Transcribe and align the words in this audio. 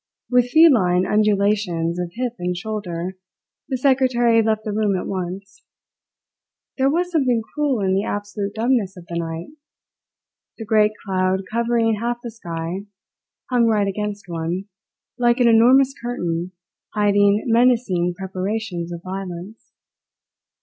With 0.31 0.49
feline 0.49 1.05
undulations 1.05 1.99
of 1.99 2.13
hip 2.15 2.33
and 2.39 2.57
shoulder, 2.57 3.17
the 3.69 3.77
secretary 3.77 4.41
left 4.41 4.63
the 4.63 4.71
room 4.71 4.97
at 4.99 5.05
once. 5.05 5.63
There 6.79 6.89
was 6.89 7.11
something 7.11 7.43
cruel 7.53 7.81
in 7.81 7.93
the 7.93 8.03
absolute 8.03 8.55
dumbness 8.55 8.97
of 8.97 9.05
the 9.05 9.19
night. 9.19 9.49
The 10.57 10.65
great 10.65 10.93
cloud 11.05 11.43
covering 11.51 11.97
half 11.99 12.17
the 12.23 12.31
sky 12.31 12.87
hung 13.51 13.67
right 13.67 13.87
against 13.87 14.27
one, 14.27 14.65
like 15.19 15.39
an 15.39 15.47
enormous 15.47 15.93
curtain 16.01 16.53
hiding 16.95 17.43
menacing 17.45 18.15
preparations 18.17 18.91
of 18.91 19.03
violence. 19.03 19.71